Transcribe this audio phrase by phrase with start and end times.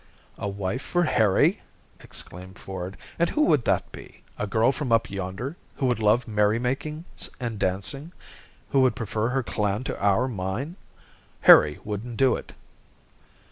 [0.39, 1.61] "A wife for Harry,"
[1.99, 2.97] exclaimed Ford.
[3.19, 4.23] "And who would it be?
[4.35, 8.11] A girl from up yonder, who would love merry makings and dancing,
[8.71, 10.75] who would prefer her clan to our mine!
[11.41, 12.53] Harry wouldn't do it!"